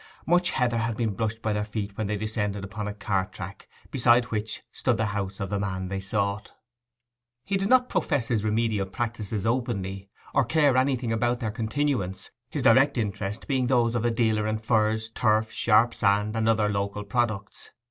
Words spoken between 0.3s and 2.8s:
heather had been brushed by their feet when they descended